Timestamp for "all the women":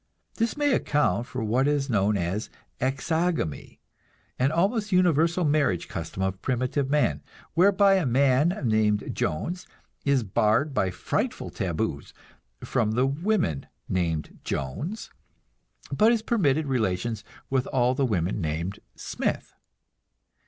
17.67-18.41